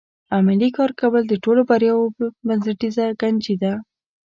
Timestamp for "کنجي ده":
3.21-3.73